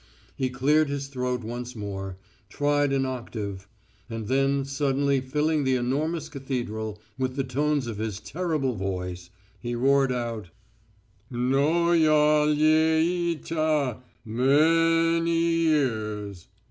[0.35, 2.17] He cleared his throat once more,
[2.49, 3.67] tried an octave,
[4.09, 9.29] and then suddenly filling the enormous cathedral with the tones of his terrible voice,
[9.59, 10.49] he roared out:
[11.29, 14.03] "Mno ga ya lye e e ta a a.
[14.25, 14.41] Ma
[15.17, 16.47] any ye e ears."